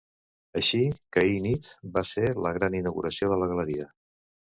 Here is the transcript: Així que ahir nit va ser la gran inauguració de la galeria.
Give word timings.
Així 0.59 0.77
que 1.15 1.19
ahir 1.23 1.35
nit 1.43 1.69
va 1.97 2.03
ser 2.13 2.23
la 2.45 2.53
gran 2.55 2.79
inauguració 2.79 3.29
de 3.35 3.39
la 3.43 3.51
galeria. 3.53 3.87